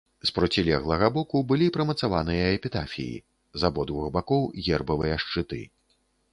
[0.27, 3.21] З процілеглага боку былі прымацаваныя эпітафіі,
[3.63, 5.65] з абодвух бакоў гербавыя шчыты.